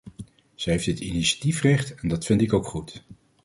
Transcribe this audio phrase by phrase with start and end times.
[0.55, 3.03] Zij heeft het initiatiefrecht, en dat vind ik ook goed.